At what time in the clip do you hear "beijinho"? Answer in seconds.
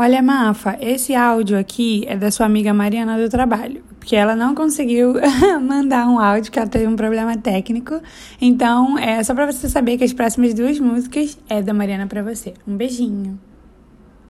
12.76-13.40